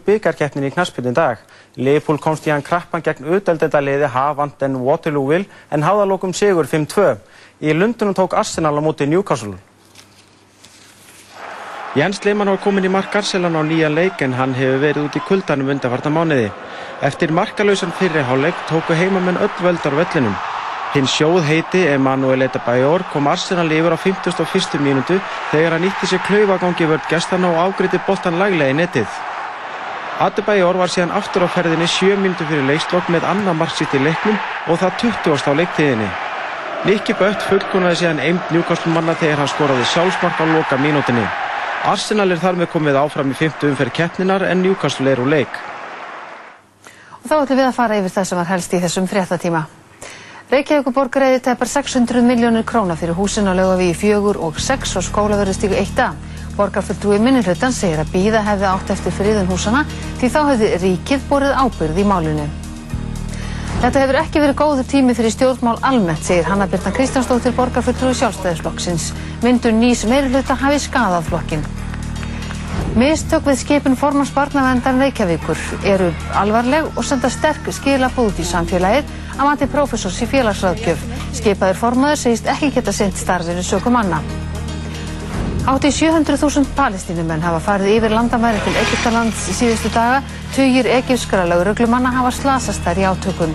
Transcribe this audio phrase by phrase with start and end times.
[0.00, 1.40] byggarkeppnin í knaspinu í dag.
[1.76, 7.18] Leopold komst í hann krappan gegn auðveldendaliði Havanden Waterlooville en hafðalokum sigur 5-2.
[7.60, 9.58] Í Lundunum tók Arsenal á móti Newcastle.
[11.92, 15.18] Jens Lehmann var komin í mark Arsenal á nýjan leik en hann hefur verið út
[15.20, 16.46] í kuldanum undarvarta mánuði.
[17.04, 20.38] Eftir markalausan fyrirháleik tóku heimamenn öll völdar á vellinum.
[20.94, 24.80] Hinn sjóð heiti Emanuel Edebayor kom Arsenal yfir á 51.
[24.80, 25.20] mínútu
[25.50, 29.20] þegar hann nýtti sér klaufagangi vörd gestana og ágriði boltan laglega í netið.
[30.20, 34.36] Adebayor var síðan aftur á ferðinni 7 mínútu fyrir leikslokk með annar marksitt í leiknum
[34.68, 35.48] og það 20.
[35.48, 36.08] á leiktíðinni.
[36.84, 41.24] Nicky Butt fullkonaði síðan eind njúkastlumanna þegar hann skoraði sjálfsmark á loka mínútinni.
[41.88, 45.60] Arsenal er þar með komið áfram í 50 umferð keppninar en Newcastle er úr leik.
[47.22, 49.62] Og þá ætlum við að fara yfir það sem var helst í þessum fréttatíma.
[50.52, 55.78] Reykjavíkuborg reyði tepar 600 miljónir króna fyrir húsin á lögavíi 4 og 6 og skólaverðistíku
[55.80, 56.12] 1a.
[56.56, 59.84] Borgarfulltrúi minnihlutan segir að býða hefði átt eftir friðun húsana
[60.20, 62.48] því þá hefði ríkið borið ábyrð í málinu.
[63.82, 69.08] Þetta hefur ekki verið góður tími fyrir stjórnmál almennt, segir Hanna Birna Kristjánsdóttir borgarfulltrúi sjálfstæðisflokksins.
[69.42, 71.64] Myndun nýs meirhluta hafi skadað flokkin.
[72.94, 79.10] Mistök við skipin formans barnavendan Reykjavíkur eru alvarleg og senda sterk skilabóð út í samfélagið
[79.32, 81.02] að mati prófessors í félagsraðgjöf.
[81.40, 84.20] Skipaður formaður segist ekki geta sendt starfinu sökum manna.
[85.62, 90.16] Átti 700.000 palestínumenn hafa farið yfir landamæri til Egyptalands í síðustu daga.
[90.56, 93.54] Tugir egypskara lauruglumanna hafa slasast þær í átökum.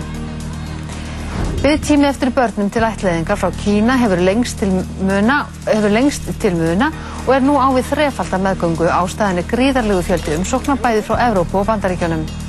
[1.60, 4.72] Byggtími eftir börnum til ætlaðingar frá Kína hefur lengst til
[5.04, 5.42] muna,
[5.92, 6.88] lengst til muna
[7.26, 11.68] og er nú á við þrefalda meðgöngu ástæðinni gríðarlegu fjöldi umsókna bæði frá Evrópu og
[11.68, 12.47] Bandaríkjunum.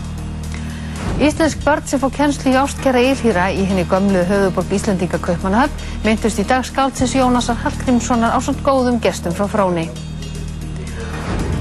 [1.20, 6.39] Íslensk börn sem fá kennslu í ástkjara Írhýra í henni gömlu höfuborg Íslandinga Kaupmannahöfn myndust
[6.39, 9.84] í dag skáldsins Jónasar Hallgrímssonar á svona góðum gestum frá Fróni.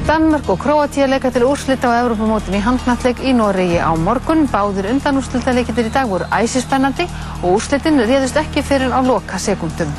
[0.07, 4.47] Danmörk og Kroatia leika til úrslita á Evrópamótin í handnalleg í Noregi á morgun.
[4.47, 7.09] Báðir undan úrslita leikindir í dag voru æsispennandi
[7.43, 9.91] og úrslitin réðust ekki fyrir á loka sekundum.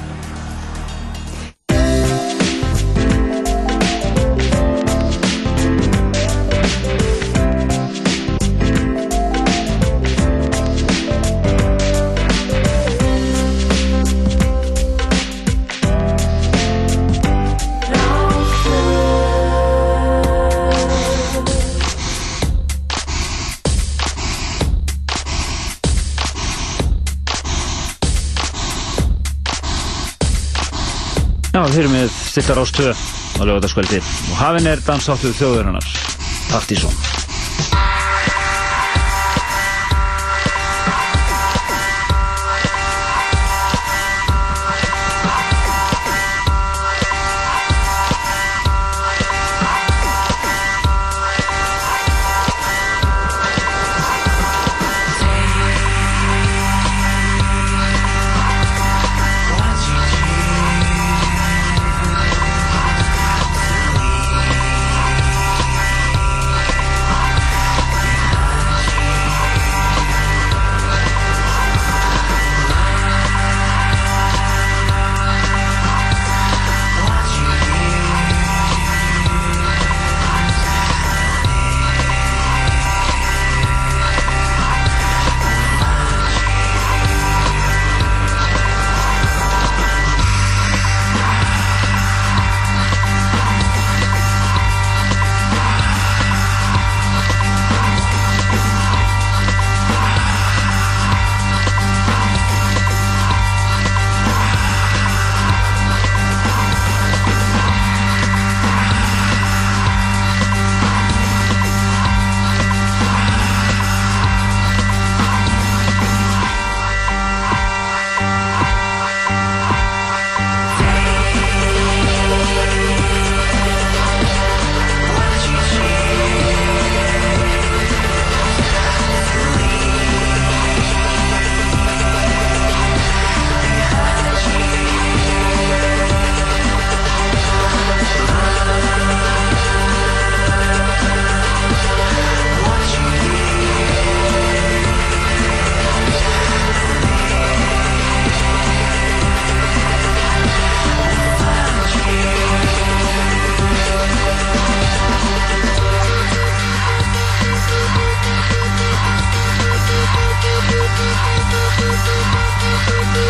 [31.79, 32.91] Eru með Stillar Ás 2
[33.39, 35.87] á lögataskvöldi og hafinn er dansáttuð þjóðurinnar
[36.49, 36.91] Partíson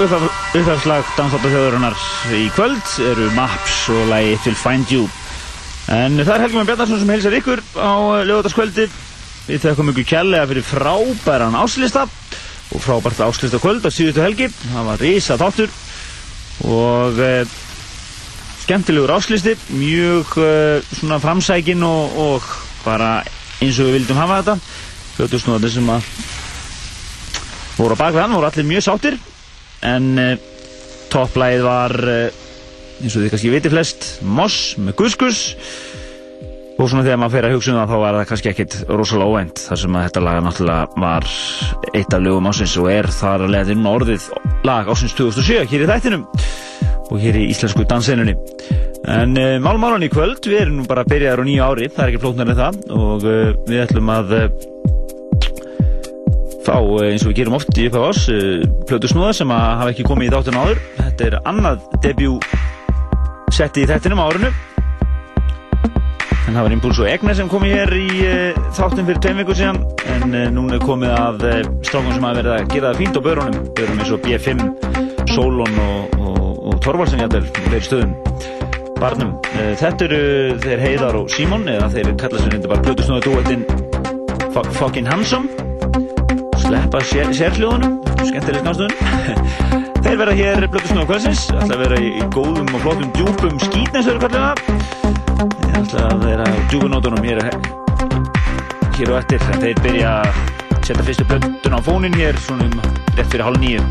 [0.00, 1.96] Uppafslag dansþáttafjöðurinnar
[2.32, 5.02] í kvöld eru Maps og lagi It Will Find You.
[5.92, 7.92] En það er Helgi Már Bjarnarsson sem heilsar ykkur á
[8.24, 8.86] lögataskvöldi.
[9.50, 14.48] Við þekkum ykkur kjærlega fyrir frábæran áslista og frábært áslista kvöld á síðustu helgi.
[14.70, 15.74] Það var risa þáttur
[16.70, 17.32] og e,
[18.64, 20.52] skemmtilegur áslisti, mjög e,
[20.94, 22.52] svona framsækin og, og
[22.86, 23.18] bara
[23.60, 24.76] eins og við vildum hafa þetta.
[25.18, 26.14] Hljóttusnúðarnir sem að
[27.76, 29.26] voru á bakveðan voru allir mjög sáttir
[29.86, 30.34] en uh,
[31.12, 32.40] topplægið var uh,
[33.00, 35.42] eins og þið kannski viti flest Moss með Guskus.
[36.80, 39.28] Og svona þegar maður fer að hugsa um það þá var það kannski ekkit rosalega
[39.28, 41.26] óvænt þar sem að þetta laga náttúrulega var
[41.90, 44.28] eitt af lögum ásins og er þar að leiða inn orðið
[44.64, 46.24] lag ásins 2007 hér í þættinum
[47.10, 48.32] og hér í íslensku dansinunni
[49.12, 51.68] en uh, málum álan í kvöld við erum nú bara að byrja þér á nýju
[51.68, 52.80] ári það er ekki flóknar en það.
[52.96, 53.28] Og
[53.68, 54.34] við ætlum að
[56.70, 58.26] fá eins og við gerum oft í upphaf ás
[58.88, 60.82] plötu snúða sem að hafa ekki komið í þáttun áður.
[60.98, 62.50] Þetta er annað debut
[63.54, 64.50] setti í þættinum á árinu.
[66.46, 69.42] En það var Impuls og Egner sem kom í hér í uh, þáttun fyrir tveim
[69.42, 69.80] vikur síðan.
[70.14, 71.46] En núna komið að
[71.86, 73.70] strákum sem hafa verið að gera það fínt á börunum.
[73.78, 74.64] Börum eins og B5,
[75.34, 78.14] Solon og, og, og Torvaldsson jættel fyrir stöðum
[79.00, 79.34] barnum.
[79.80, 80.22] Þetta eru
[80.60, 83.66] þeir Heiðar og Símon eða þeir kalla sér hindi bara plötu snúða duettinn
[84.50, 85.69] Fucking Handsome
[86.70, 87.96] sleppa sér, sérhljóðunum.
[88.28, 89.40] Skemmtileg náttúrulega
[90.04, 94.52] þeir verða hér blöttusnúða kvölsins ætla að vera í, góðum og flottum djúpum skýtnesöru kallega
[94.60, 97.42] þeir ætla að vera djúpunótunum hér
[99.00, 99.42] hér og eftir.
[99.58, 100.40] Þeir byrja að
[100.86, 102.78] setja fyrstu blöttun á fónin hér svona um
[103.18, 103.82] rétt fyrir hálf nýju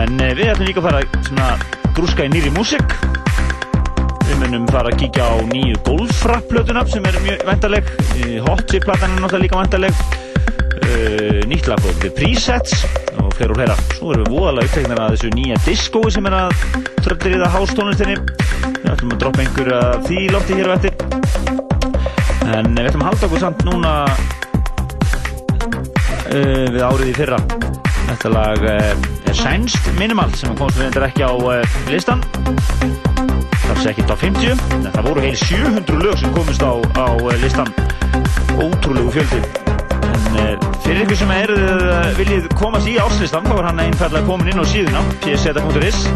[0.00, 1.50] en eh, við ætlum líka að fara svona
[1.98, 2.96] grúska í nýri músik
[4.24, 7.92] við munum fara að kíkja á nýju golfrapp blöttunab sem er mjög vendaleg
[8.48, 10.24] hot-chip platan er náttúrulega líka vendaleg
[10.86, 12.84] Uh, nýtt lag The Presets.
[13.22, 16.36] Og fleira og fleira svo erum við voðalega uppteknir að þessu nýja diskói sem er
[16.38, 16.48] að
[17.06, 18.16] það hástónlistinni
[18.76, 20.92] við ætlum að droppa einhverja því lofti hér og eftir.
[22.46, 23.92] En við ætlum að halda okkur samt núna
[26.30, 27.40] uh, við árið í fyrra.
[28.06, 28.92] Þetta lag uh,
[29.26, 31.34] er sænst minimal sem komst við endur ekki á
[31.90, 32.24] listan
[33.66, 37.06] það sé ekki top 50 en það voru heil 700 lög sem komist á, á
[37.42, 37.72] listan
[38.56, 39.65] ótrúlegu fjöldi
[40.84, 41.52] fyrir ykkur sem er
[42.18, 46.06] viljið komast í áslistan þá er hann einfallega komin inn á síðuna pseta.is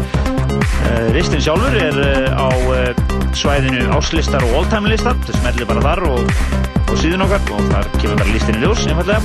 [1.15, 1.97] Ristin sjálfur er
[2.35, 2.49] á
[3.37, 6.33] svæðinu áslistar og oldtime listar þess meðlir bara þar og,
[6.87, 7.45] og síðun okkar.
[7.55, 9.21] Og þar kemur bara listin í ljós einfallega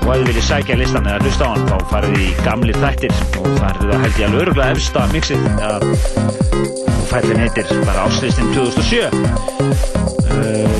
[0.00, 3.18] og ef þið viljið sækja listan eða hlusta á hann þá farið í gamli þættir.
[3.40, 9.04] Og það það held ég alveg öruglega efsta mixið og fællin heitir bara áslýstinn 2007
[9.10, 10.19] uh,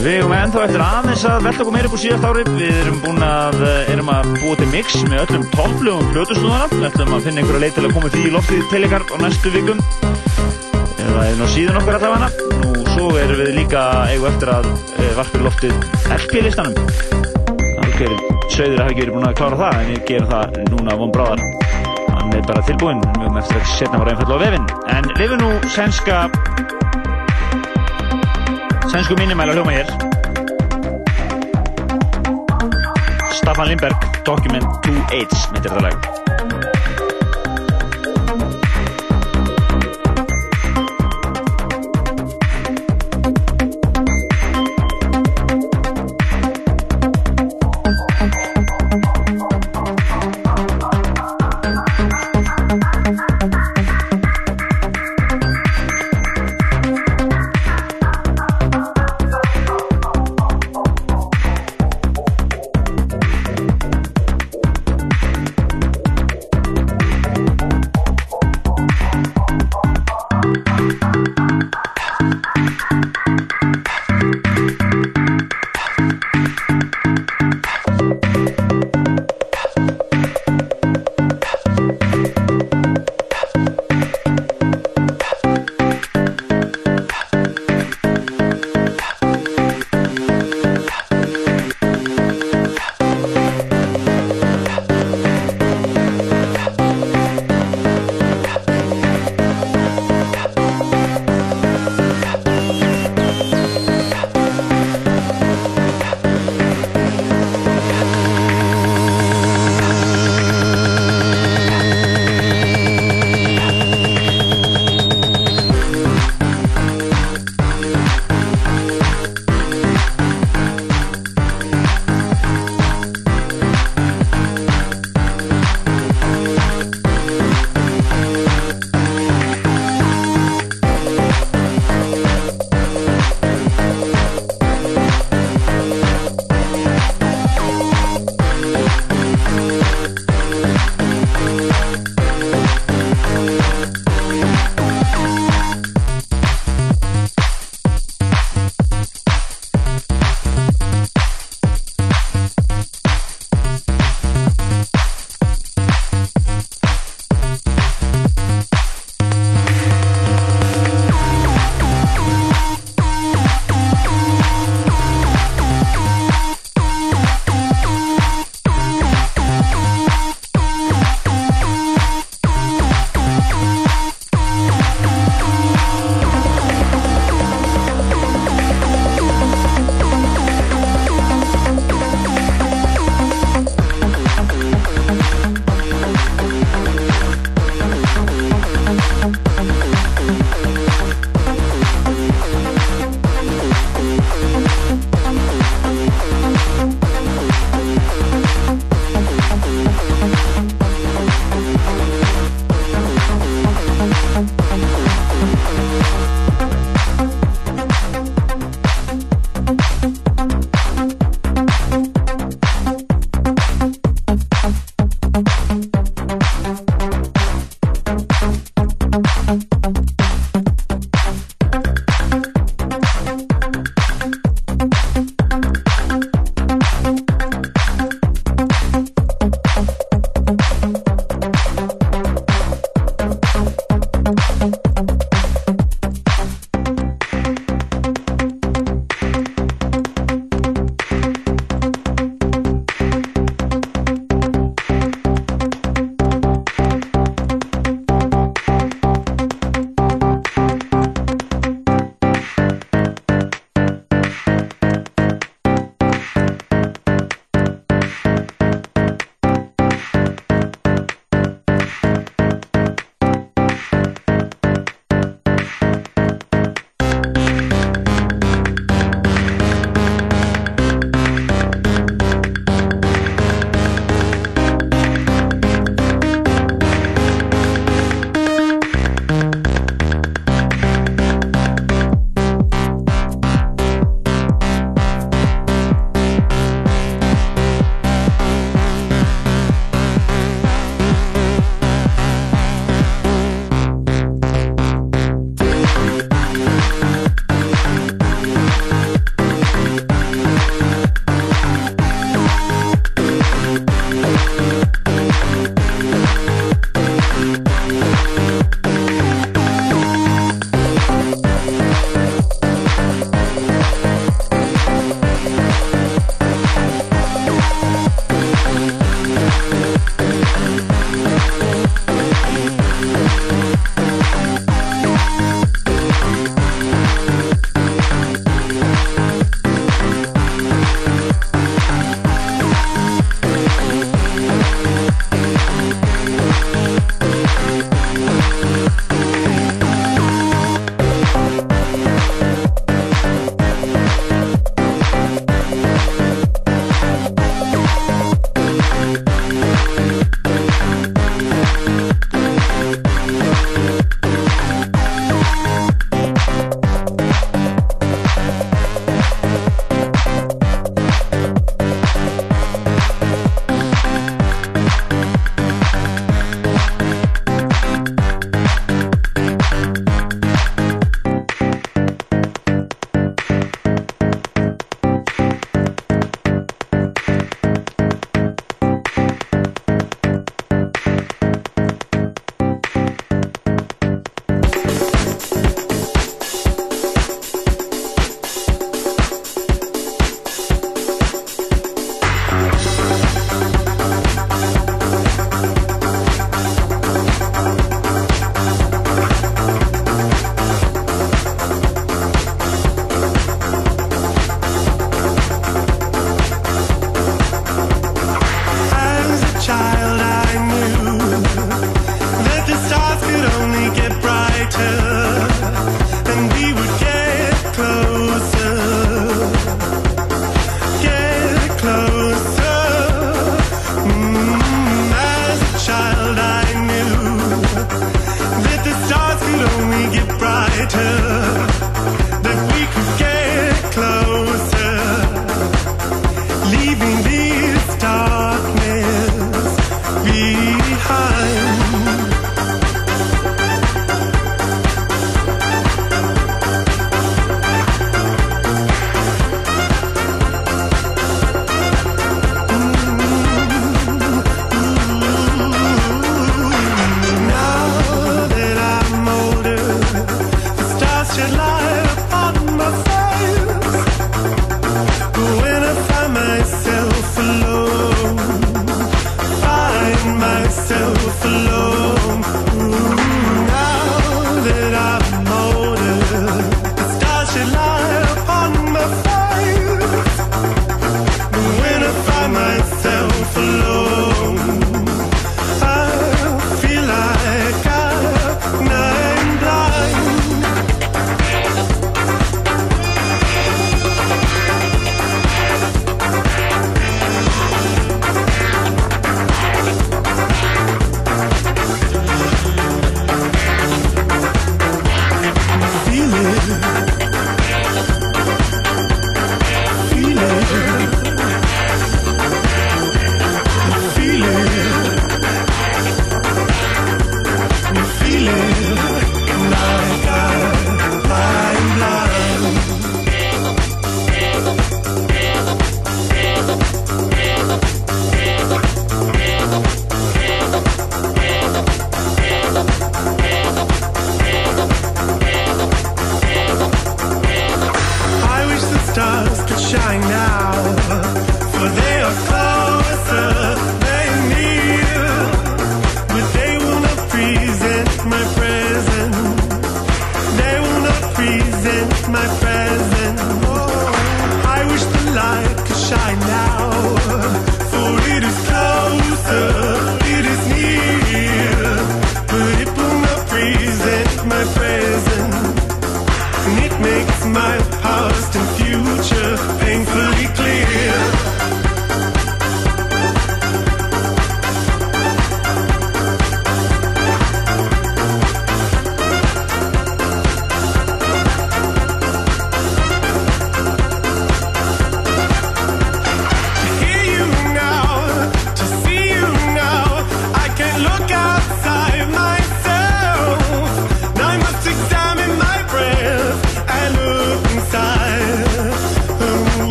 [0.00, 2.44] Við erum ennþá eftir aðeins að velta okkur meira upp úr síðast ári.
[2.56, 6.86] Við erum búin að, uh, erum að búa til mix með öllum tólflugum fljótusnúðana við
[6.90, 9.54] ætlum að finna einhverja leið til að koma því í loftið til ykkar á næstu
[9.56, 9.82] vikum.
[11.00, 12.28] Eða eða á síðan okkar allavega
[12.60, 15.74] nú svo erum við líka eigu eftir að uh, varpa í loftið
[16.18, 17.28] LP-listanum
[17.80, 18.12] algjör
[18.50, 21.14] sögður að hafa ekki verið búin að klára það en ég ger það núna von
[21.14, 21.40] bráðar.
[22.10, 23.02] Hann er bara tilbúinn.
[23.06, 24.38] Við höfum eftir að bara einfallega
[26.16, 26.79] á
[28.90, 29.86] sænsku minnumæla hljóma hér.
[33.32, 36.29] Staffan Lindberg Document 2H myndir þetta lag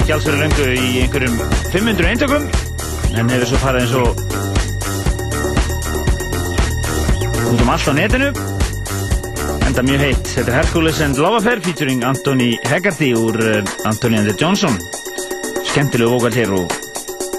[0.00, 1.36] ekki alls fyrir lengu í einhverjum
[1.72, 2.44] 500 eintökum
[3.20, 4.08] en hefur svo farið eins og
[7.50, 8.28] út um allt á netinu.
[9.66, 10.30] Enda mjög heitt.
[10.30, 14.78] Þetta er Hercules and Love Affair featuring Anthony Hegarty úr uh, Anthony and the Johnson.
[15.72, 16.70] Skemmtilegu vokal hér og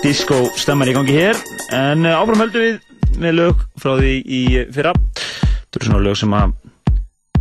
[0.04, 1.40] disco stemmar í gangi hér.
[1.76, 4.44] En uh, áfram höldum við með lög frá því í
[4.76, 4.94] fyrra.
[5.16, 6.56] Þetta eru svona lög sem að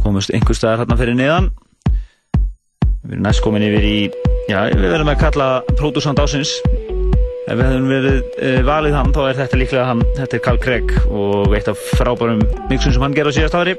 [0.01, 1.53] komust einhver staðar hérna fyrir neðan.
[3.03, 3.97] Við erum næst komin yfir í
[4.51, 6.57] já, við verðum að kalla pródúsand ásins
[7.51, 10.61] ef við hefum verið uh, valið hann þá er þetta líklega hann, þetta er Carl
[10.63, 13.77] Craig og eitt af frábærum mixum sem hann gerði á síðast ári.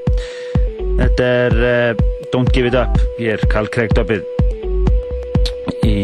[1.00, 2.04] Þetta er uh,
[2.34, 3.00] Don't Give It Up.
[3.20, 4.28] Ég er Carl Craig döpið
[5.88, 5.96] í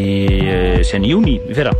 [0.49, 1.73] uh, sen júni fyrra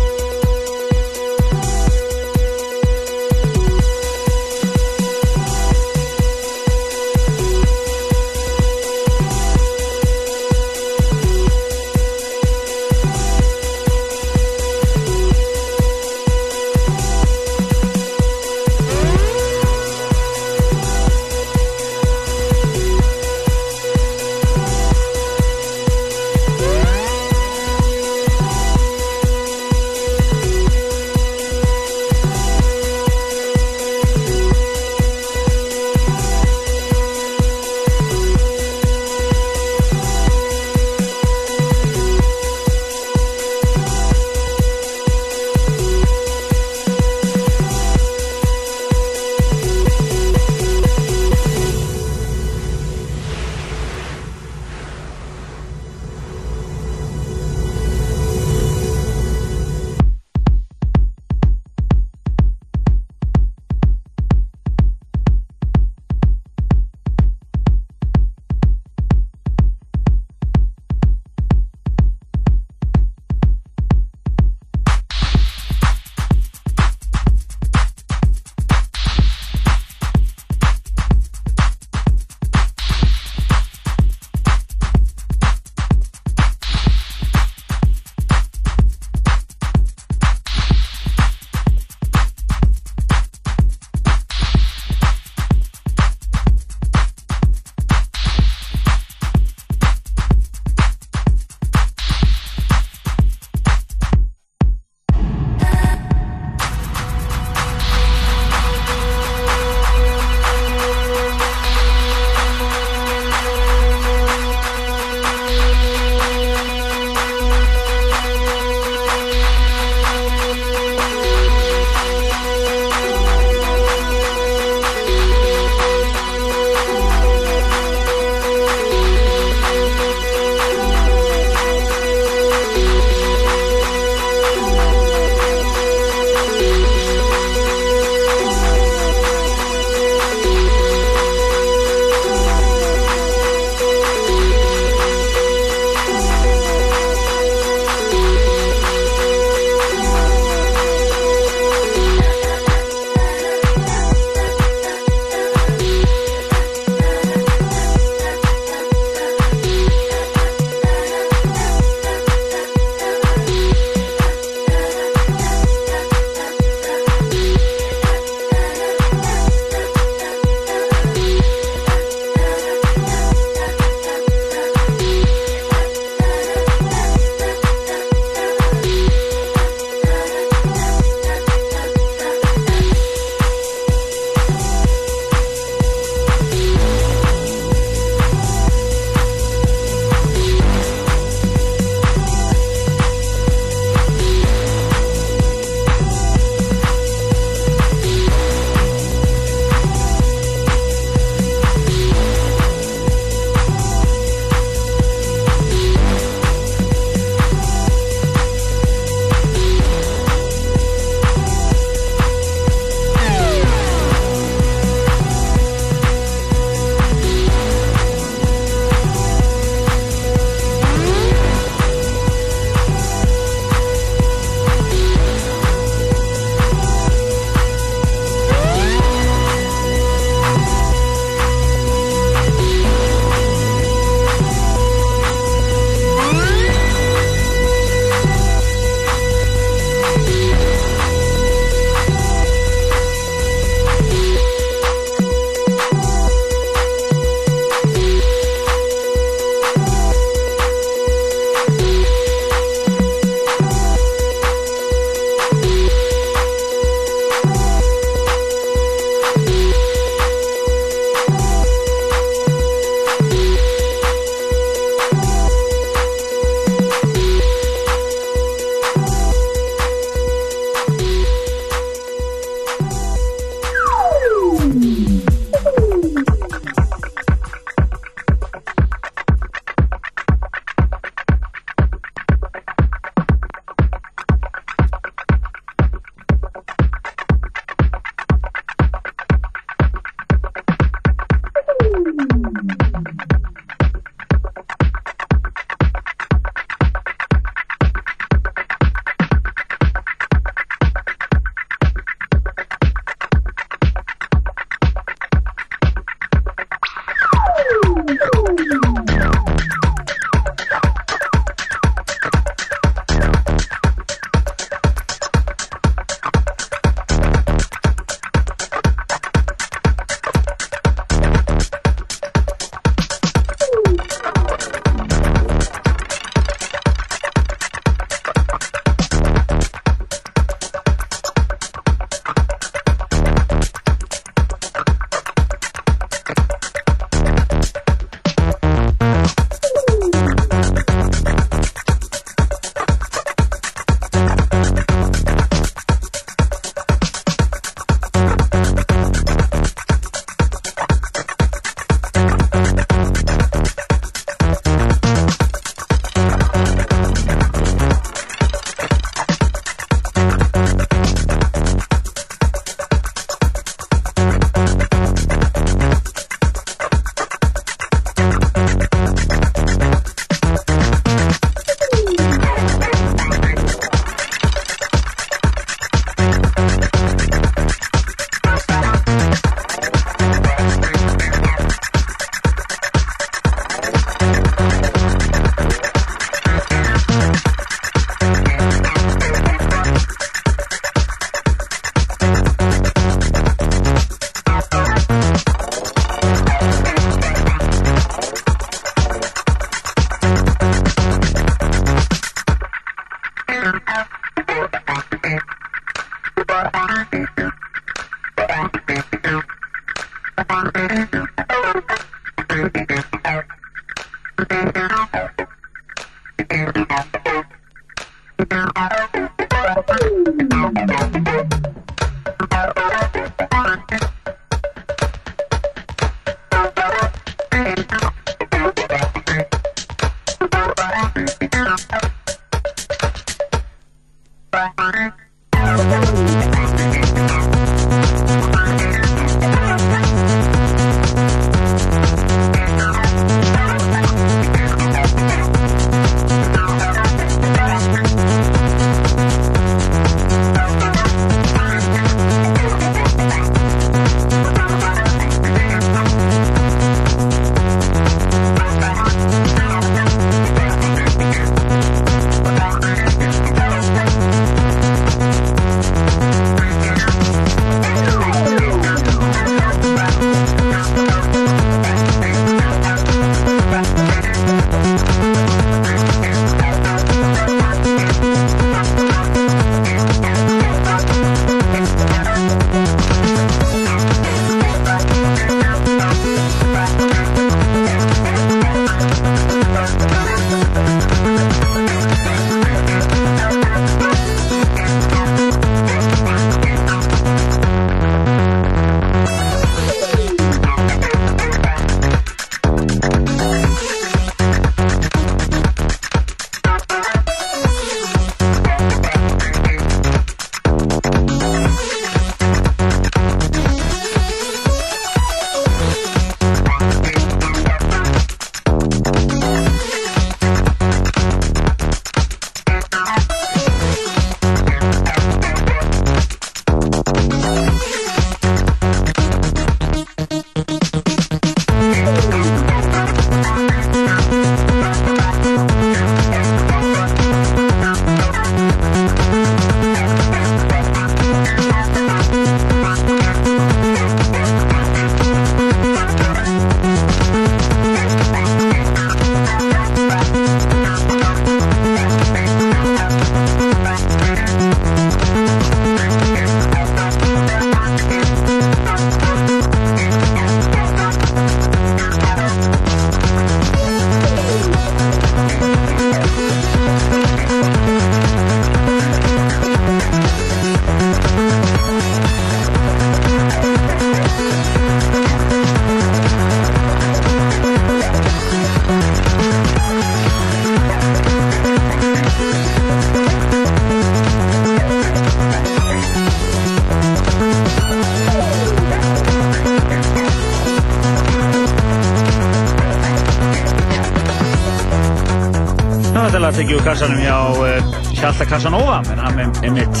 [596.58, 600.00] tekið úr kassanum hjá uh, Hjalta Casanova en hann er einmitt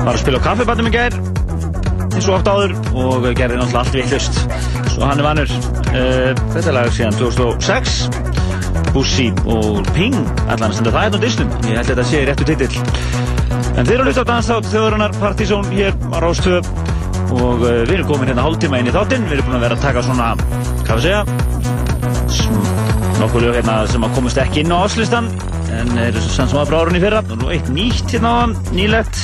[0.00, 3.94] var að spila á kaffibandum í gær eins og oft áður og gerði náttúrulega allt
[3.94, 4.40] vittlust
[4.90, 8.24] svo hann er vannur uh, þetta lag síðan 2006
[8.94, 12.24] Bussi og Ping allan að senda það hérna á disnum ég held að þetta sé
[12.28, 12.84] réttu titill.
[13.74, 16.70] En þeir eru að hlusta á danstátt þjóðurinnar Partizón hér á Rástöð
[17.34, 19.26] og uh, við erum komin hérna hálftíma inn í þáttinn.
[19.26, 20.30] Við erum búin að vera að taka svona
[20.86, 22.73] hvað við segja
[23.24, 25.28] nokkuð lög hérna sem að komast ekki inn á áslistan
[25.72, 27.22] en eru sann sem að frá árunni fyrra.
[27.38, 28.40] Og eitt nýtt hérna á
[28.74, 29.20] nýlegt.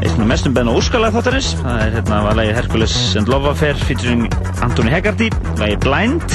[0.00, 1.52] Eitt svona mestum benn og úrskalag þáttarins.
[1.60, 4.26] Það er hérna var lægið Hercules and Love Affair featuring
[4.66, 5.28] Anthony Hegarty
[5.60, 6.34] lægið Blind.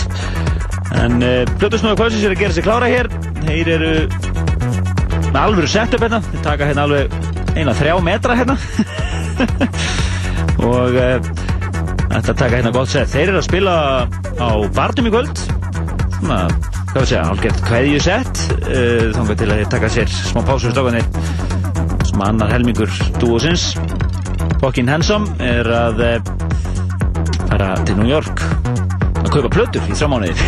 [1.01, 3.11] En uh, Plötusnóðu Kvölsins er að gera sig klára hér.
[3.43, 3.91] Þeir eru
[5.27, 6.23] með alvöru setup hérna.
[6.29, 7.19] Þeir taka hérna alveg
[7.59, 8.55] eina þrjá metra hérna.
[10.69, 13.11] Og þetta taka hérna gott set.
[13.11, 13.79] Þeir eru að spila
[14.39, 14.49] á
[14.79, 15.47] barnum í kvöld.
[16.19, 16.43] Svona,
[16.99, 20.99] hvað við segja, hálfgeft kveðju sett uh, þannig til að taka sér smá pásur stofunni
[22.09, 22.91] sem annar helmingur
[23.21, 23.69] dúosins.
[24.59, 26.17] Bokkin Hensom er að uh,
[27.45, 28.43] fara til New York
[29.21, 30.35] að kaupa plötur í þrjá mánuði.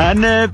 [0.00, 0.46] En uh,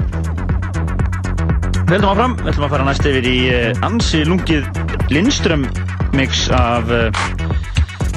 [1.87, 2.37] við heldum áfram.
[2.41, 4.69] Við heldum að fara næst yfir í uh, ansi lungið
[5.15, 5.65] Lindström
[6.17, 6.91] mix af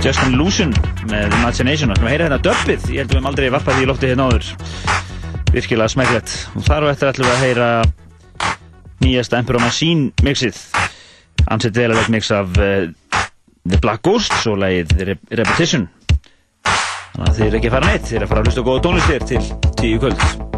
[0.03, 0.75] Justin Lusen
[1.07, 1.95] með Imagination.
[1.95, 4.27] Og heyra hérna döppið, ég held að við hefum aldrei varpað því í lofti hérna
[4.27, 5.07] áður
[5.53, 7.69] virkilega smæklegt og þar og eftir ætlum við að heyra
[9.03, 10.59] nýjasta Emperor Machine mixið.
[11.49, 12.89] Ansett velarleg mix af uh,
[13.69, 15.87] The Black Ghost og lagið Re Repetition.
[17.15, 18.85] Þannig að þið er ekki að fara neitt þið er að fara að hlusta góða
[18.87, 19.43] tónlistir til
[19.81, 20.48] tíu kvöld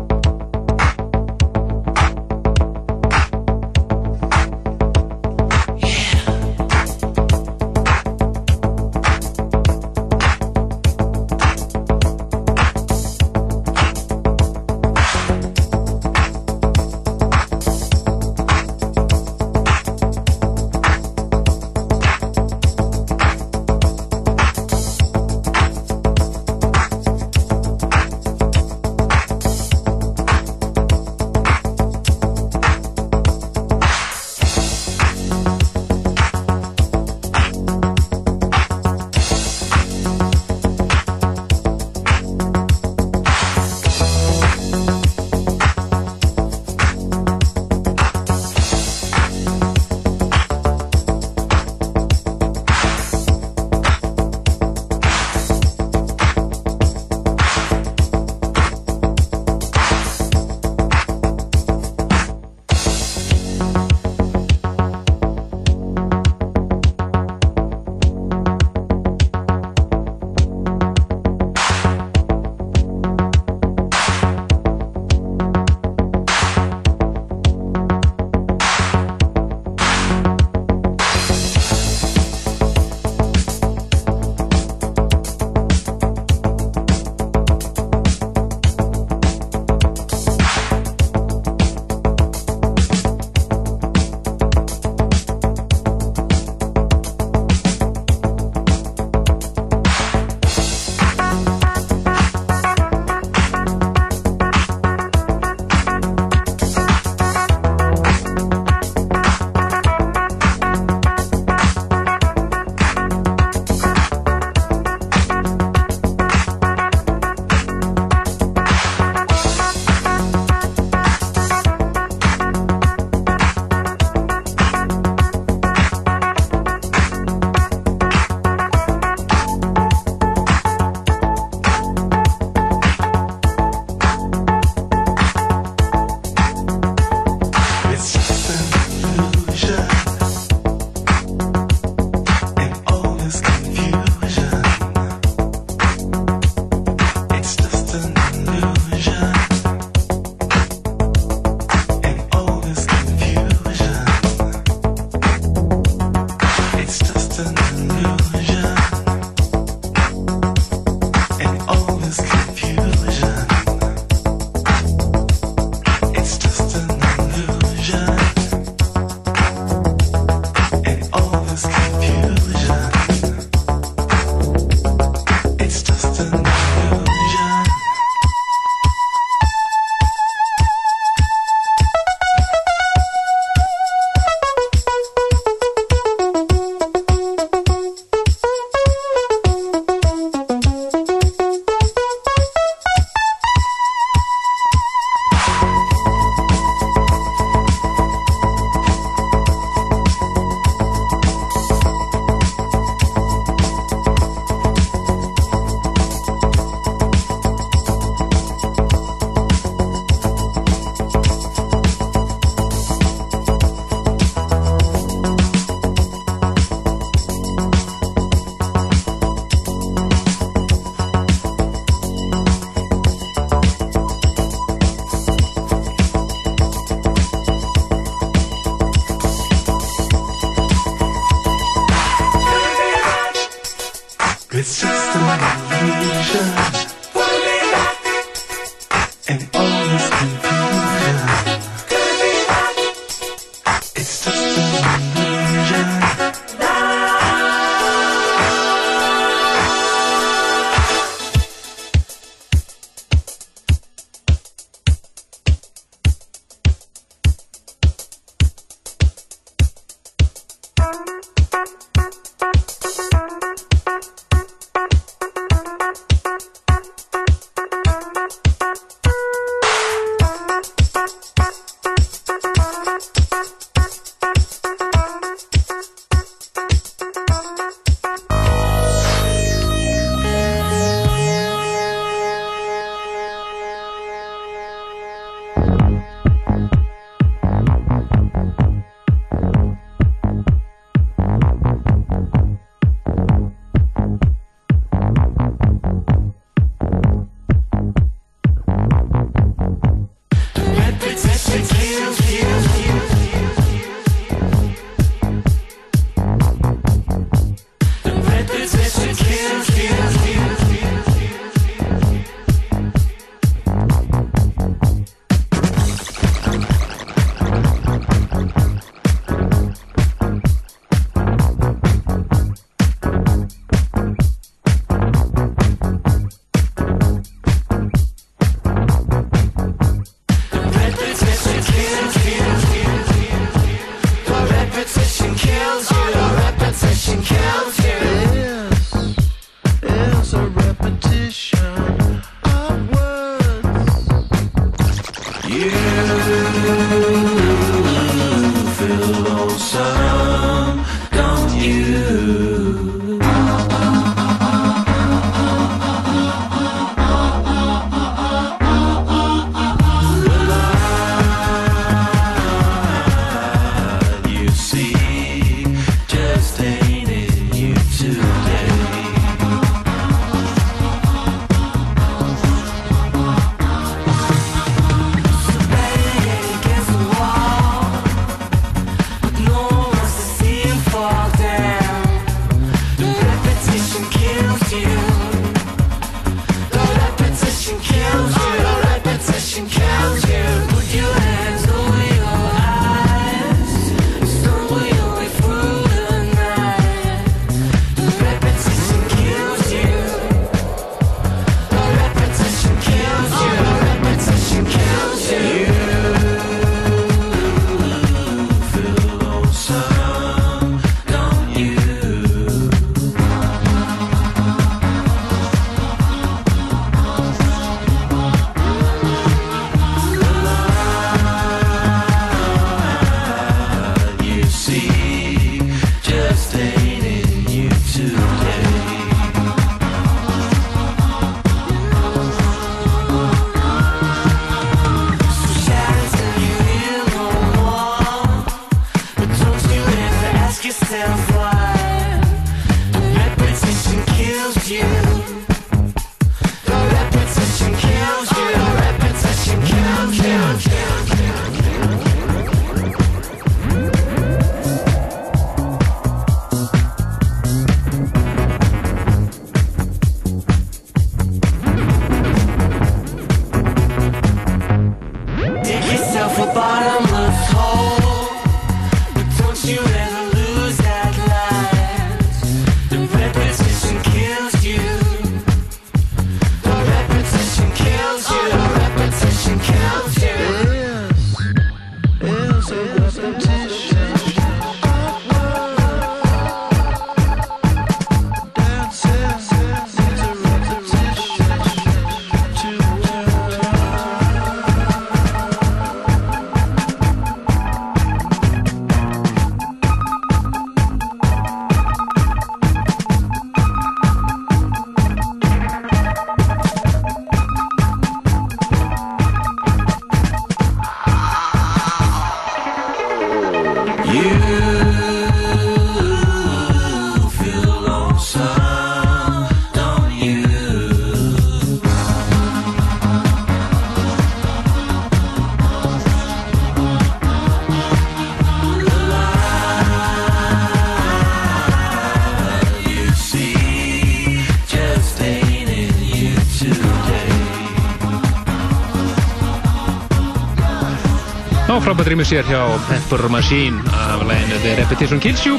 [541.92, 545.58] frábært rýmur sér hjá Pepper Machine af læginu The Repetition Kills You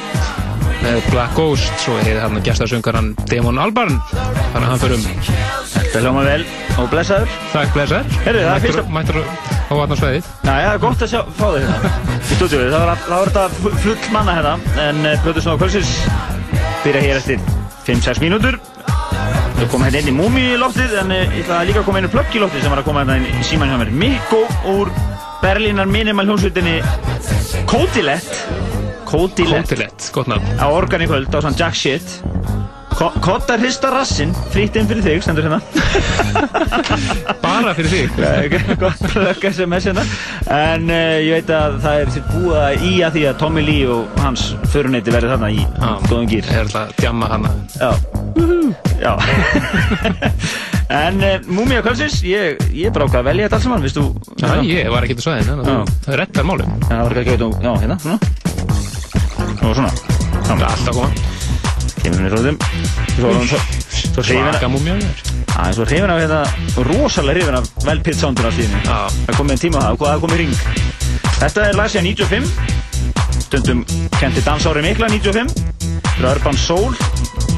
[0.83, 5.05] með Black Ghost svo heiði hann gestasöngaran Damon Albarn þannig að hann förum
[5.72, 6.45] Þetta hljóma vel
[6.80, 7.28] og blessaður.
[7.53, 11.45] Takk blessar Heyrðu, það er fyrsta- Mættur á vatnarsvæðið Já, já, gott að sjá, fá
[11.53, 11.93] þig hérna
[12.33, 12.62] í stúdíu.
[12.72, 14.55] Það var, það var þetta fu- full manna hérna,
[14.89, 15.93] en uh, Plötu Snóða Kvölsins
[16.87, 17.45] byrja hér eftir
[17.87, 18.57] 5-6 mínútur.
[19.61, 22.01] Við komum hérna inn í Múmi í loftið, en uh, ég ætla líka að koma
[22.01, 23.93] inn í plögg í loftið sem var að koma hérna inn í síman hjá mér.
[23.93, 24.91] Mikko úr
[25.43, 26.82] Berlínar minimal hljómsveitinni.
[27.66, 28.49] Kódilett.
[29.05, 32.32] Kótilett, gott nafn Á organ í kvöld á svona Jack Shit.
[32.99, 35.61] Ko- Kodda hrista rassinn, frýtt inn fyrir þig, stendur hérna.
[37.43, 38.18] Bara fyrir þig.
[38.22, 40.05] Nei, gott plögg SMS hérna.
[40.53, 43.64] En uh, ég veit að það er sér búið að í að því að Tommy
[43.66, 45.64] Lee og hans föruneyti verði þarna í
[46.09, 47.55] góðum gýr Ég er alltaf að djamma hana.
[47.80, 47.90] Já,
[49.03, 49.12] Já.
[50.93, 54.03] En uh, Múmia Kvölsins, ég, ég að velja þetta alls saman, viðst þú?
[54.43, 55.76] Já, ég var ekki til svæðin þannig að Já.
[55.88, 58.18] þú- það rettar málum Já, það var ekki að gefa Já, hérna, svona.
[59.62, 59.93] Og svona
[60.43, 61.32] Það er alltaf að koma
[62.03, 62.59] Kemur róðum
[63.18, 65.22] hún Svo hrifin Svaka að múmja mér
[65.53, 66.40] Já, svo hrifin af hérna
[66.88, 68.82] Rosalega hrifin af velpitt sounduna síðan.
[68.86, 68.98] Já.
[69.28, 70.55] Það komið en tíma á það, hvað það komið ring?
[71.42, 72.46] Þetta er síðan 95
[73.46, 73.80] Stundum
[74.18, 75.55] kenti dansári mikla 95
[76.12, 76.92] Þetta er Urban Soul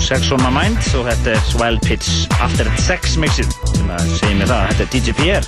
[0.05, 0.77] Sex on my mind.
[0.99, 3.49] Og þetta er Wild Pitch After Sex mixið.
[3.73, 5.45] Sem að segja mér það, þetta er DJ PR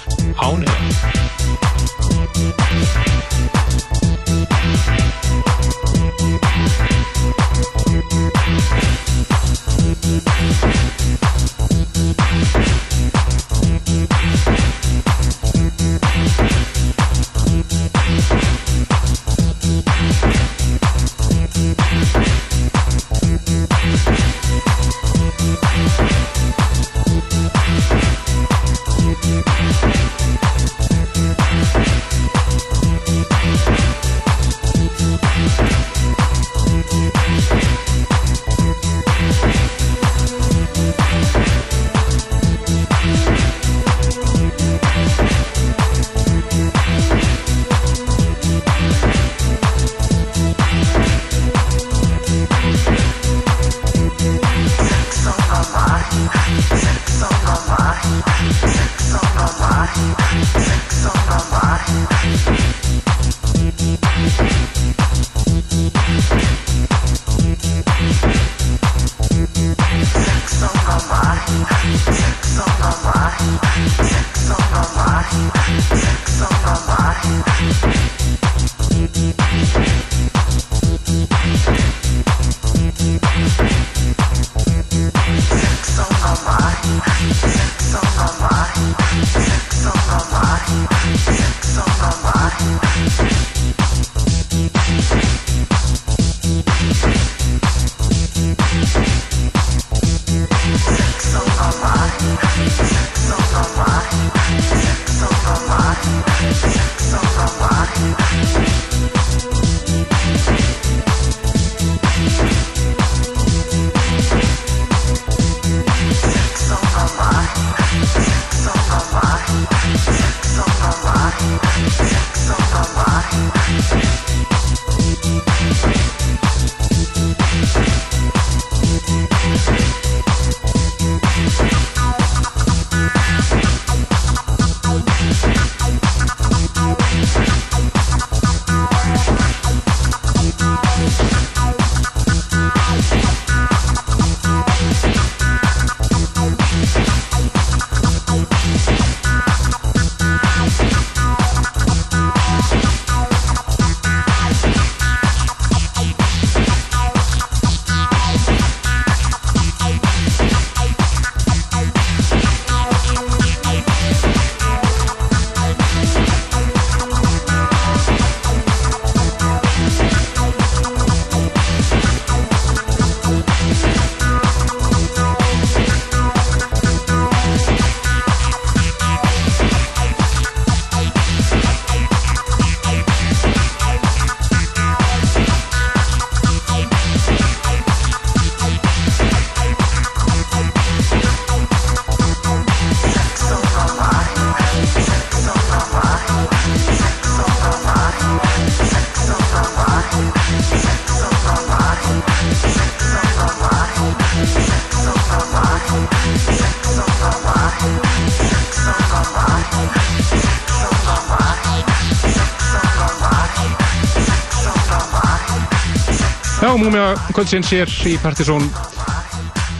[216.96, 218.62] Ánið Múmia kvöldsins hér í Partizón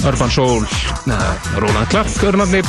[0.04, 0.66] Urban Soul
[1.08, 1.30] neða,
[1.62, 2.60] Roland Clark örnarni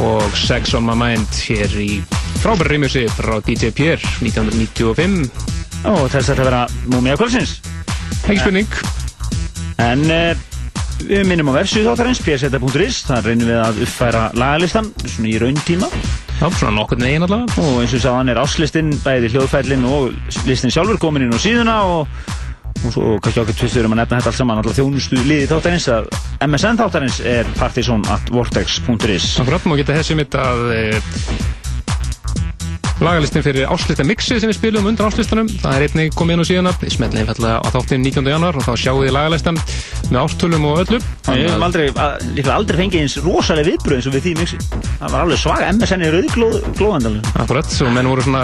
[0.00, 1.98] og Sex on my mind hér í
[2.40, 5.28] frábæri reymusi frá DJ Pierre 1995
[5.92, 7.58] Og þess að þetta vera múmia kvöldsins.
[8.24, 8.78] ekki spurning
[9.84, 10.32] En uh,
[11.04, 15.90] við minnum á versu þáttarins, pseta.is, þar reynum við að uppfæra lagalistan, svona í rauntíma.
[16.40, 20.16] Já, svona nokkurn veginn allavega Og eins og sáðan er áslistinn, bæði hljóðfællin og
[20.48, 22.08] listin sjálfur komin inn á síðuna og,
[22.84, 25.88] og svo kannski okkur tvistur um að nefna þetta allt saman, alltaf þjónustu liði þáttarins
[25.94, 26.08] að
[26.46, 29.28] MSN þáttarins er partysón at vortex.is.
[29.42, 30.82] Akkurat, má geta þessi mitt að e,
[33.04, 36.46] lagalistin fyrir áslita mixið sem við spilum undan áslistanum það er einnig komið inn á
[36.48, 38.30] síðana við smellum einfallega á þáttinn 19.
[38.32, 39.58] januar og þá sjáum við lagalistan
[40.08, 44.14] með ástölum og öllu Við hefum aldrei, að- aldrei fengið eins rosalega viðbröð eins og
[44.16, 44.58] við því mixi.
[45.00, 47.26] Það var alveg svaga, MSN er auðglóðandalinn.
[47.42, 48.42] Akkurat, og menn voru svona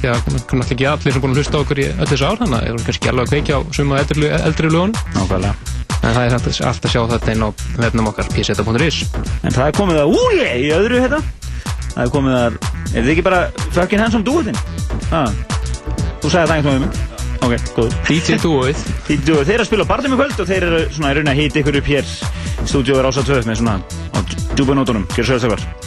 [0.00, 2.56] því að náttúrulega ekki allir sem búin að hlusta okkur í öll þessu ár þannig
[2.56, 5.54] að það eru kannski alveg að kveikja á suma eldri, eldri Nákvæmlega.
[6.04, 7.48] en það er samt allt að sjá þetta inn á
[7.84, 9.04] vefnum okkar pseta.is
[9.44, 11.20] En það er komið að úje í öðru hérna.
[11.94, 12.56] Það er komið að,
[12.94, 13.40] er þið ekki bara
[13.74, 14.58] fucking handsome duetin?
[15.10, 15.24] Ha?
[16.22, 17.12] Þú sagði það einhvern veginn.
[17.44, 17.96] Ok, góður.
[18.08, 20.82] DJ Duoið Því þú, þeir eru að spila á barnum í kvöld og þeir eru
[20.94, 22.12] svona í raunin að hýta ykkur upp hér
[22.64, 23.80] stúdíu og rása 2 með svona
[24.54, 25.04] djúpa nótunum.
[25.12, 25.83] Gjör svo þess að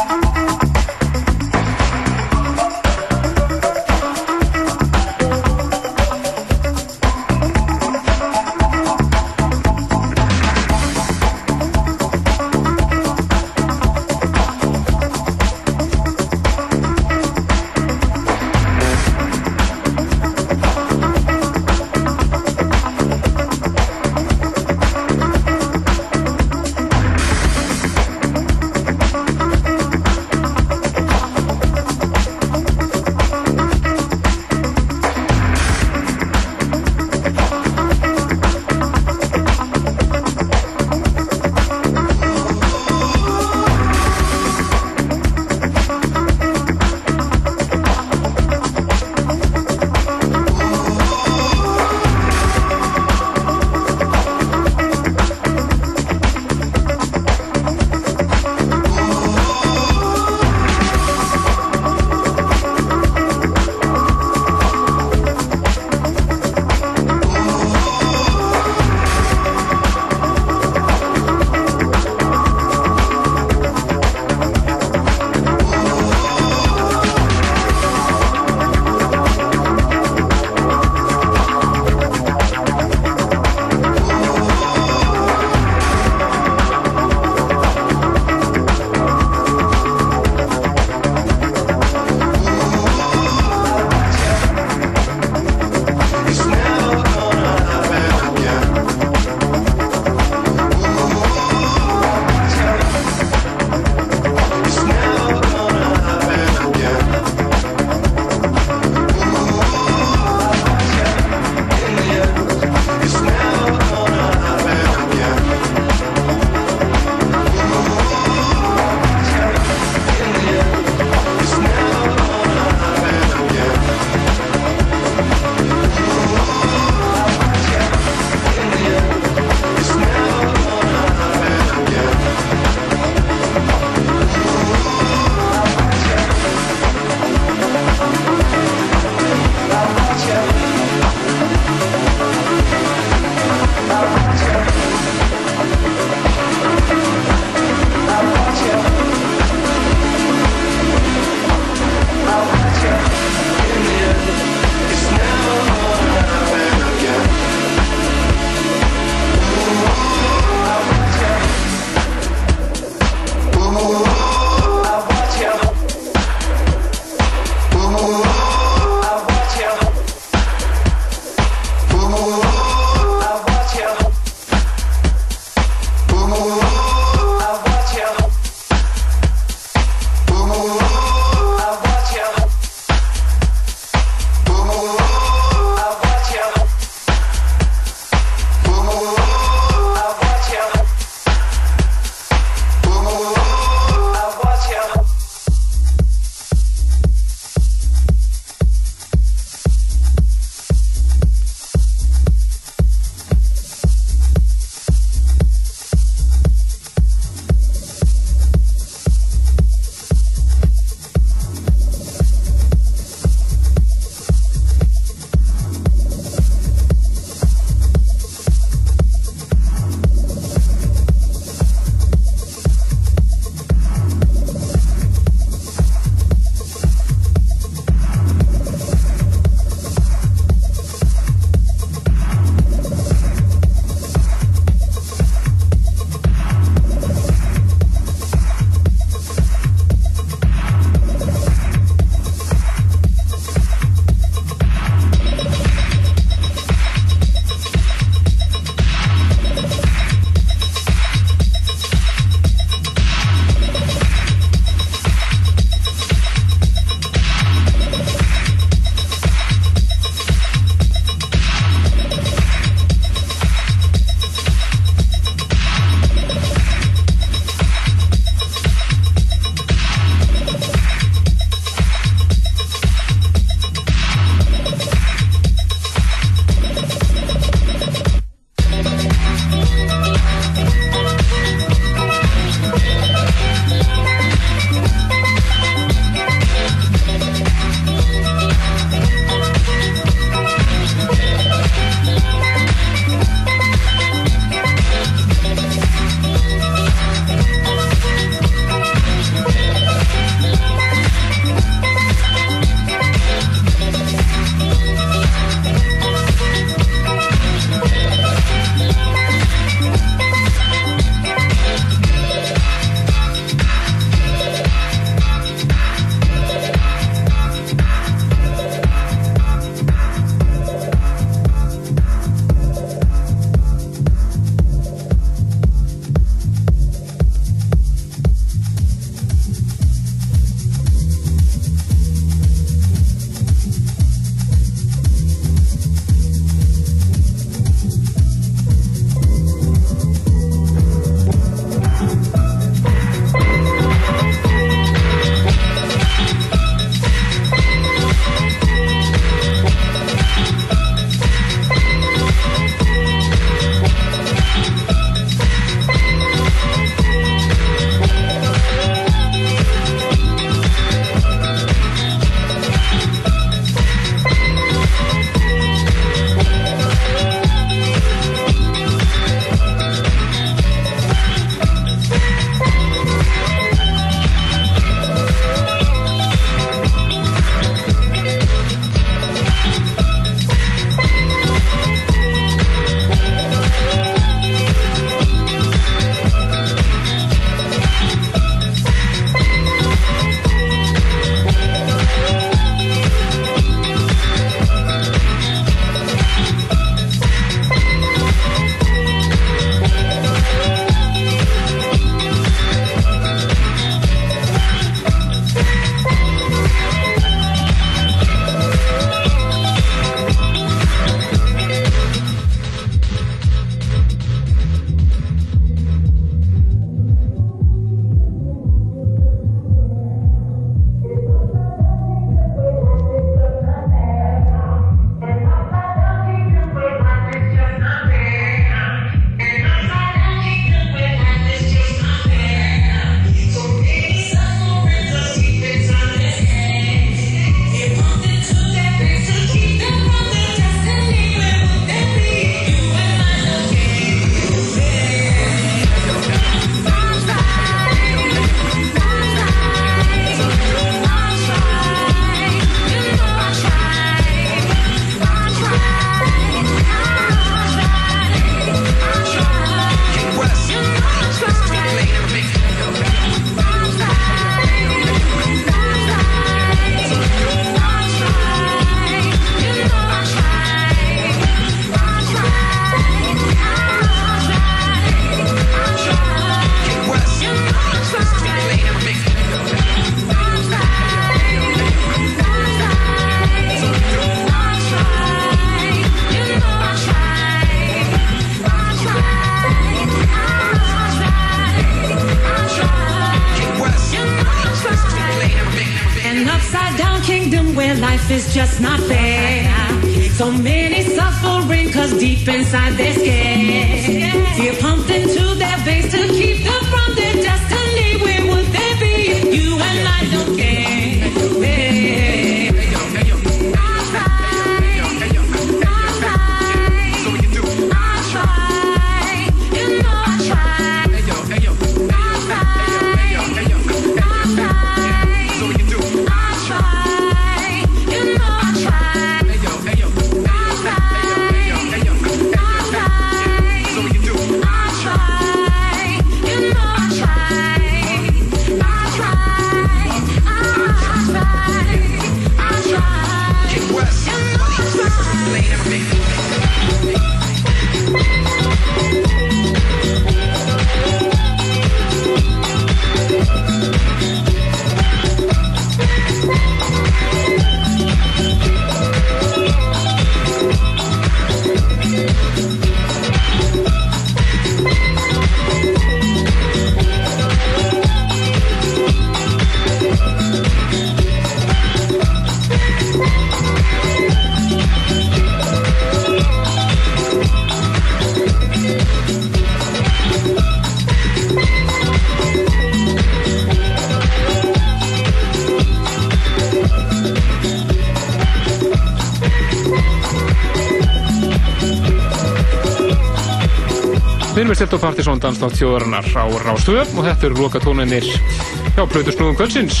[595.48, 600.00] Danslátt þjóðarinnar á Rástöðu og þetta eru loka tónunir hjá Plötu Snúðum Kvöldsins.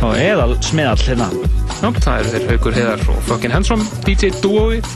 [0.00, 1.26] Og eðal smeðall hérna.
[1.82, 4.88] Já, það eru þeir Haukur Heiðar og Fucking Handsome, DJ Duoið.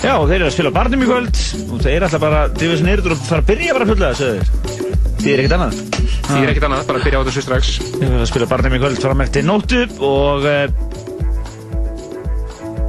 [0.00, 2.88] Já, þeir eru að spila barnum í kvöld og þeir ætla bara að drifa þessu
[2.88, 4.88] neyruður og fara að byrja bara að fulla þessu.
[5.18, 5.84] Því er ekkert annað.
[6.30, 7.74] Því er ekkert annað, bara byrja á þessu strax.
[7.98, 10.64] Þeir eru að spila barnum í kvöld fram eftir nóttu og eh,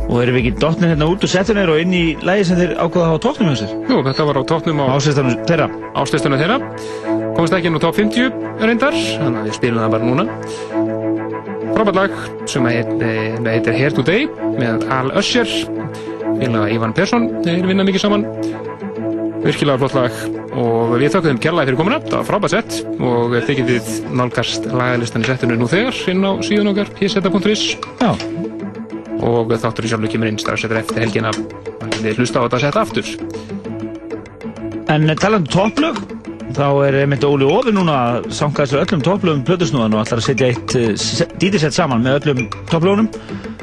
[0.10, 2.58] og erum við ekki dottnir hérna út og setjum þeir og inn í lægi sem
[2.58, 3.74] þeir ákvaða að hafa tóknum hjá sér.
[3.92, 5.68] Jú, þetta var á tóknum á Áslistanum þeirra.
[6.02, 6.58] áslistunum þeirra.
[7.38, 8.32] Komist ekki inn á top 50
[8.66, 10.26] reyndar, þannig að við spilum það bara núna.
[11.76, 12.16] Frábært lag
[12.50, 14.26] sem eh, heitir Here Today
[14.58, 15.54] með Al Usher,
[16.40, 18.26] félaga Ivan Persson, þeir vinna mikið saman.
[19.40, 20.18] Virkilega flott lag
[20.60, 24.68] og við þakkum þeim kærlega fyrir komuna, það var frábært sett og þið getið nálgast
[24.74, 26.92] lagalistan í settinu nú þegar inn á síðan okkar.
[29.56, 32.60] Og þáttur í sjálfur kemur inn strax eftir eftir helgina og þið hlusta á þetta
[32.60, 33.08] að setja aftur.
[34.90, 36.00] En talandi um topplög,
[36.58, 40.28] þá er einmitt Óli Ófi núna að sanga þessu öllum topplögum plötusnúðan og ætlar að
[40.30, 43.12] setja eitt uh, dítisett saman með öllum topplögunum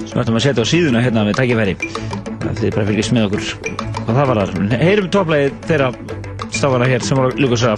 [0.05, 1.77] sem ætlum að setja á síðuna hérna með tækifæri.
[2.57, 3.51] Þið bara fylgjast með okkur
[4.07, 4.79] hvað það var þar.
[4.87, 5.91] Heyrum topplegið þeirra
[6.55, 7.77] stafana hér sem var að ljúka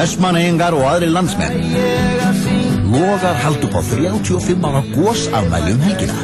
[0.00, 1.74] Vestmanneyengar og aðri landsmenn.
[2.88, 6.14] Logar hald upp á 35 ára gósafmæli um helgina.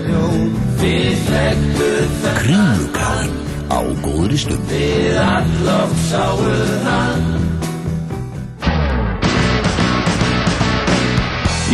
[2.38, 3.34] Kringlugráin
[3.68, 4.72] á góðri stund.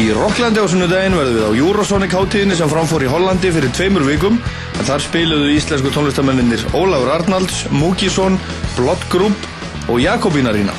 [0.03, 4.09] Í Rocklandi á sunnudaginn verðum við á Eurosonic hátíðinni sem framfór í Hollandi fyrir tveimur
[4.09, 4.41] vikum.
[4.75, 8.41] En þar spiluðu íslensku tónlistamennir Ólafur Arnalds, Múkisson,
[8.75, 9.47] Blood Group
[9.87, 10.75] og Jakobínarína.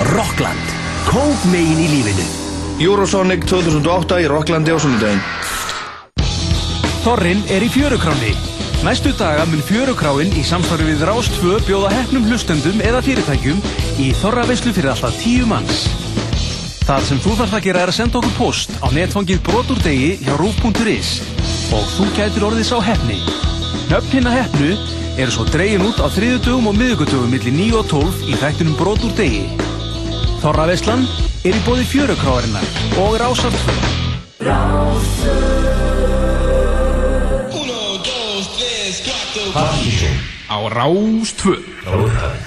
[0.00, 0.68] Rockland,
[1.04, 2.24] kók megin í lífinu
[2.80, 5.20] Eurosonic 2008 í Rocklandi á sunnudaginn.
[7.04, 8.32] Þorrin er í fjörukráni.
[8.80, 13.60] Næstu daga mun fjörukráin í samstarfi við Rástfö bjóða hefnum hlustendum eða fyrirtækjum
[14.00, 15.84] í Þorraveislu fyrir alltaf tíu manns.
[16.88, 20.14] Það sem þú þarf að gera er að senda okkur post á netfangið brotur degi
[20.24, 21.14] hjá rúf.is
[21.76, 23.20] og þú gætir orðið sá hefni.
[23.92, 24.72] Nöfn hinna hefnu
[25.20, 29.12] eru svo dregin út á þriðutugum og miðugutugum millir 9 og 12 í þættinum brotur
[29.20, 29.59] degi.
[30.40, 31.02] Þorraveislan
[31.44, 32.64] er í bóði fjörukráarinnar
[33.02, 33.74] og Rásartfö.
[40.50, 41.56] á Rástvö
[41.86, 42.39] Oh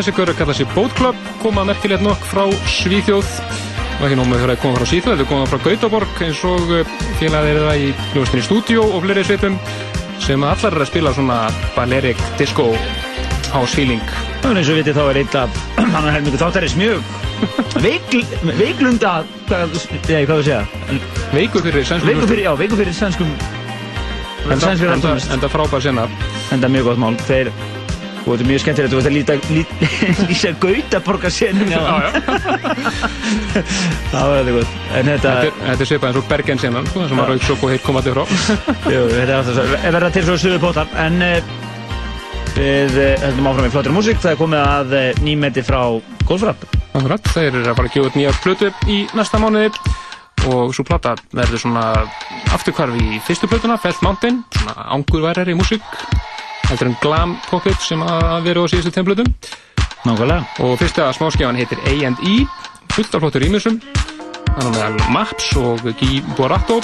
[0.00, 3.26] Þessi görur kalla sér Boat Club, koma merkilegt nokk frá Svíþjóð.
[3.98, 6.70] Og ekki nóg með þeirra að koma frá Svíþjóð, þeir koma frá Gautaborg eins og
[7.18, 9.58] félagið er það í hljóðstinni stúdíó og fleiri sveitum
[10.24, 11.36] sem allar er að spila svona
[11.74, 12.70] Balearic Disco
[13.50, 14.00] House Feeling.
[14.40, 17.10] Það er eins og vitið þá er eitt af annar helmingu þáttarins mjög
[17.84, 18.22] veikl,
[18.56, 19.12] veiklunda,
[19.50, 20.62] hvað, eða hvað þú segja,
[21.34, 23.36] Veikur fyrir sænskum veikur fyrir, já, veikur fyrir sænskum,
[24.46, 26.16] enda, sænskur enda, enda, enda frábær sennar.
[26.56, 27.52] enda mjög gott mál, þeir,
[28.20, 29.70] og þetta er mjög skemmtilegt, þú veit að líta, lít,
[30.28, 31.86] lýsa Gautaborga senum, já, Já,
[34.10, 37.22] það var þetta gott, þetta, Þetta er, er svipað eins og Bergen sennan, sko, sem
[37.22, 38.24] var auksokk og heitt komandi frá.
[38.90, 41.54] jú, þetta er alltaf svo, er verða til svo suðu pótar, en uh,
[42.58, 45.80] við uh, höldum áfram í flottir músík, það er komið að uh, nýmeti frá
[46.28, 46.68] Golfrapp,
[47.32, 49.72] þeir eru að fara að út nýja plötu í næsta mánuði.
[50.48, 51.82] Og svo plata verður svona
[52.56, 55.84] afturkvarf í fyrstu plötuna, Felt Mountain, svona angurværar í músík,
[56.70, 59.30] heldur en glam pocket sem að veru á síðustu tveim plötum
[60.06, 62.36] nákvæmlega, og fyrsta smáskjafan heitir A&E,
[62.94, 63.80] fullt af flottur ímjössum,
[64.46, 66.78] þannig meðal Maps og Guy Borato,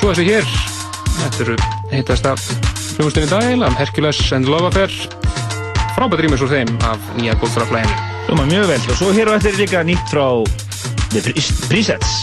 [0.00, 0.48] svo þessi hér,
[1.20, 1.56] þetta eru
[1.92, 2.34] heitasta
[2.96, 4.96] frumustinni dag, eiginlega, Hercules and Love Affair,
[5.94, 8.10] frábært ímjöss úr þeim af nýja góðfraflæðinu.
[8.26, 10.26] hljóma mjög vel, og svo hér á eftir er líka nýtt frá
[11.12, 12.22] The Pres- Presets,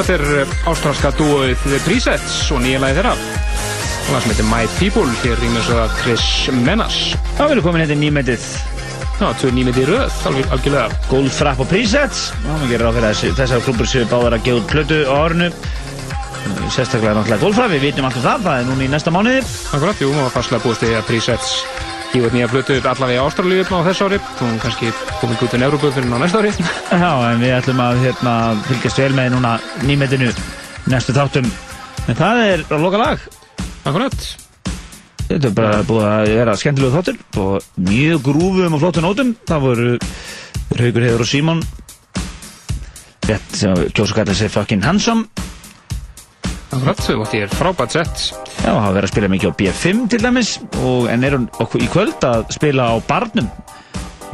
[0.00, 3.10] þetta er eh, ástralska dúoið The Presets og nýja lagi þeirra.
[3.12, 6.24] Og það sem heitir My People, hér rýmur svo að Chris
[6.64, 6.96] Menas.
[7.36, 8.46] þá verður komin hérna nýmyndið
[9.20, 11.00] Já, tvö nýmyndi í röð, alveg algjörlega.
[11.10, 14.70] Goldfrapp og Presets og maður gerir á fyrir þessar klubur séu báðar að gefa út
[14.72, 15.50] plötu á árinu
[16.72, 19.44] sérstaklega náttúrulega Goldfrapp, við vitum alltaf það það er núna í næsta mánuði
[19.76, 21.52] Akkurat, jú, maður fastlega búist því að Presets
[22.10, 24.20] gefa út nýja plötu allavega í Ástralíu á þessu ári.
[24.38, 26.52] Þú kannski komin út í Európa fyrir næsta ári.
[27.04, 28.36] Já, en við ætlum að hérna,
[28.68, 29.56] fylgjast vel með núna
[29.86, 30.30] nýmyndinu
[30.90, 31.50] næstu þáttum
[32.08, 33.28] en það er að loka lag
[33.86, 34.16] Akkurat.
[35.30, 39.62] Þetta er bara búið að vera skemmtilegu þáttur og mjög grúfum og flottum nótum það
[39.64, 39.92] voru
[40.74, 41.62] Haugur Heiður og Símon
[43.28, 45.28] rétt sem að kjósa kallar sig fucking handsome
[46.70, 48.20] Akkurat, vart ég er frábært sett.
[48.62, 50.50] Já, hafa verið að spila mikið á B5 til dæmis
[50.84, 53.48] og, en eru okkur í kvöld að spila á barnum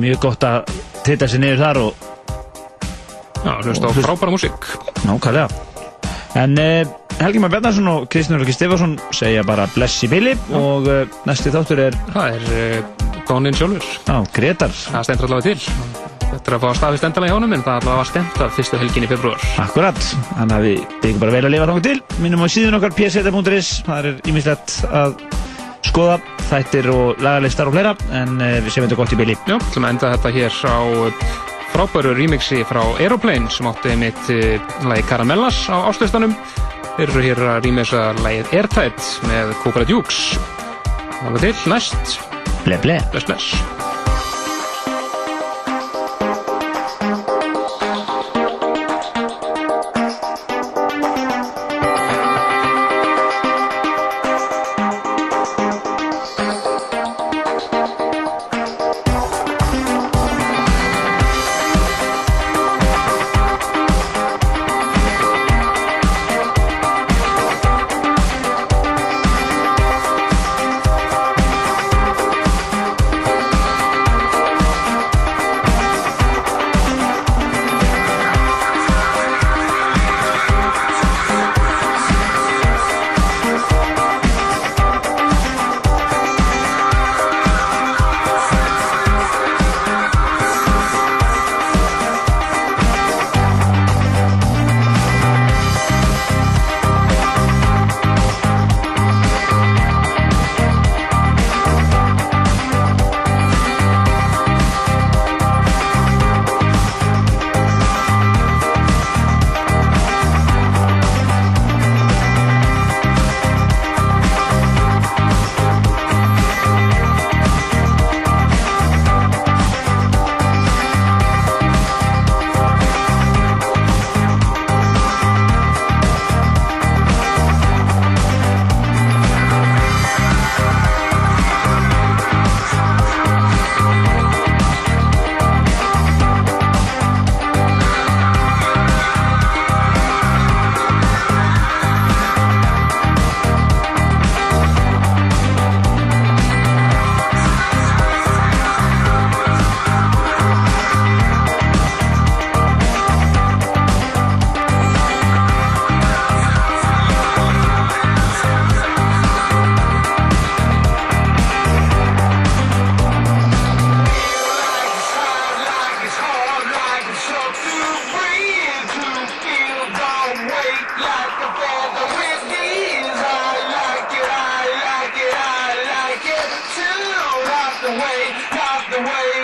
[0.02, 0.68] mjög gott að
[1.06, 2.04] tita sér niður þar og
[3.46, 4.68] Já, hlusta á hlust- frábæra músík.
[5.06, 5.48] nákvæmlega
[6.36, 6.84] en eh,
[7.20, 11.54] Helgi Már Bjarnarsson og Kristján Röki Stefansson segja bara bless í billi og eh, næsti
[11.54, 13.88] þáttur er Það er uh, Donnin sjálfur.
[14.12, 16.15] á, Gretar Það stendur allavega til.
[16.36, 19.06] Þetta er að fá staðist endalega hjá honum en það allavega stemt að fyrstu helgin
[19.06, 19.44] í februar.
[19.62, 20.00] Akkurat,
[20.34, 23.70] þannig að við byggjum bara vel að lifa þannig til minnum á síðun okkar pseta.is
[23.86, 25.16] það er ímislegt að
[25.86, 26.18] skoða
[26.50, 29.88] þættir og lagalistar og fleira en eh, við séum þetta gott í billi Já, að
[29.88, 31.24] enda þetta hér á uh,
[31.72, 36.36] frábæru remixi frá Aeroplane sem átti mitt uh, lagi Caramellas á áslustanum.
[36.96, 40.22] Þeir eru hér að remixa lagið Airtight með Cobra Dukes.
[41.16, 42.16] Það var til næst.
[42.66, 43.85] Ble ble Bless, bless.